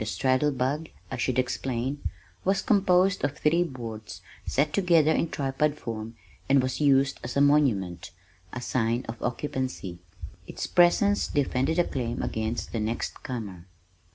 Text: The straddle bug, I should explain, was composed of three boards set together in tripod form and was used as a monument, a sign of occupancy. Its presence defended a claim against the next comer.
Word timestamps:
The 0.01 0.07
straddle 0.07 0.51
bug, 0.51 0.89
I 1.11 1.17
should 1.17 1.37
explain, 1.37 2.01
was 2.43 2.63
composed 2.63 3.23
of 3.23 3.37
three 3.37 3.61
boards 3.63 4.23
set 4.47 4.73
together 4.73 5.11
in 5.11 5.29
tripod 5.29 5.75
form 5.77 6.15
and 6.49 6.59
was 6.63 6.81
used 6.81 7.19
as 7.23 7.37
a 7.37 7.39
monument, 7.39 8.09
a 8.51 8.61
sign 8.61 9.05
of 9.07 9.21
occupancy. 9.21 9.99
Its 10.47 10.65
presence 10.65 11.27
defended 11.27 11.77
a 11.77 11.83
claim 11.83 12.23
against 12.23 12.71
the 12.71 12.79
next 12.79 13.21
comer. 13.21 13.67